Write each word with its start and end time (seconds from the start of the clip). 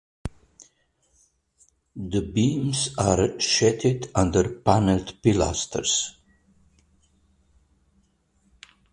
The 1.95 2.21
beams 2.23 2.89
are 2.97 3.39
sheathed 3.39 4.09
under 4.15 4.49
paneled 4.49 5.21
pilasters. 5.21 6.15